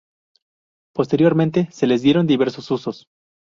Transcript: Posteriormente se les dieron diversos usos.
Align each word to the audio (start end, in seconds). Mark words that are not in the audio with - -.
Posteriormente 0.95 1.67
se 1.71 1.85
les 1.85 2.01
dieron 2.01 2.25
diversos 2.25 2.71
usos. 2.71 3.05